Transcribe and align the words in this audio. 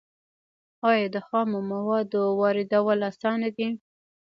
آیا 0.89 1.07
د 1.15 1.17
خامو 1.27 1.59
موادو 1.71 2.21
واردول 2.39 2.99
اسانه 3.11 3.49
دي؟ 3.55 3.67